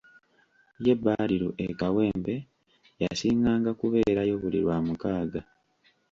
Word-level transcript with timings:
Ye 0.85 0.93
Badru 1.03 1.49
e 1.65 1.67
Kawempe 1.79 2.35
yasinganga 3.01 3.71
kubeerayo 3.79 4.33
buli 4.41 4.59
lwamukaaga. 4.63 5.41